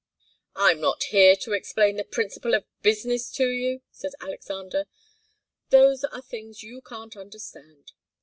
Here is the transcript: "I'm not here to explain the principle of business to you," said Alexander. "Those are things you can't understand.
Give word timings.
"I'm 0.55 0.81
not 0.81 1.03
here 1.11 1.35
to 1.35 1.53
explain 1.53 1.95
the 1.97 2.03
principle 2.03 2.55
of 2.55 2.65
business 2.81 3.29
to 3.33 3.47
you," 3.51 3.83
said 3.91 4.13
Alexander. 4.19 4.87
"Those 5.69 6.03
are 6.05 6.23
things 6.23 6.63
you 6.63 6.81
can't 6.81 7.15
understand. 7.15 7.91